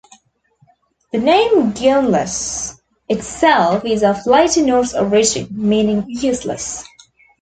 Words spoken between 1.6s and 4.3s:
Gaunless itself is of